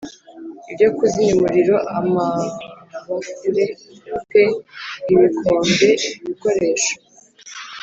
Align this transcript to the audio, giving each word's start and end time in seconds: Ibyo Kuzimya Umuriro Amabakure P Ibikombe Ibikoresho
Ibyo 0.69 0.87
Kuzimya 0.97 1.33
Umuriro 1.37 1.75
Amabakure 1.97 3.65
P 4.29 4.31
Ibikombe 5.13 5.89
Ibikoresho 6.19 6.93